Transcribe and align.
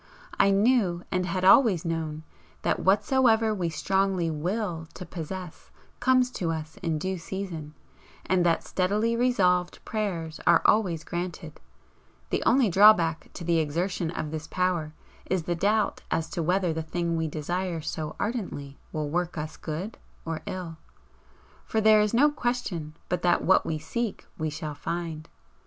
I 0.39 0.49
knew, 0.49 1.03
and 1.11 1.27
had 1.27 1.45
always 1.45 1.85
known, 1.85 2.23
that 2.63 2.79
whatsoever 2.79 3.53
we 3.53 3.69
strongly 3.69 4.31
WILL 4.31 4.87
to 4.95 5.05
possess 5.05 5.69
comes 5.99 6.31
to 6.31 6.49
us 6.49 6.77
in 6.77 6.97
due 6.97 7.19
season; 7.19 7.75
and 8.25 8.43
that 8.43 8.63
steadily 8.63 9.15
resolved 9.15 9.77
prayers 9.85 10.39
are 10.47 10.63
always 10.65 11.03
granted; 11.03 11.59
the 12.31 12.41
only 12.47 12.67
drawback 12.67 13.29
to 13.33 13.43
the 13.43 13.59
exertion 13.59 14.09
of 14.09 14.31
this 14.31 14.47
power 14.47 14.95
is 15.29 15.43
the 15.43 15.53
doubt 15.53 16.01
as 16.09 16.31
to 16.31 16.41
whether 16.41 16.73
the 16.73 16.81
thing 16.81 17.15
we 17.15 17.27
desire 17.27 17.79
so 17.79 18.15
ardently 18.19 18.79
will 18.91 19.07
work 19.07 19.37
us 19.37 19.55
good 19.55 19.99
or 20.25 20.41
ill. 20.47 20.77
For 21.63 21.79
there 21.79 22.01
is 22.01 22.11
no 22.11 22.31
question 22.31 22.95
but 23.07 23.21
that 23.21 23.43
what 23.43 23.67
we 23.67 23.77
seek 23.77 24.25
we 24.35 24.49
shall 24.49 24.73
find. 24.73 25.29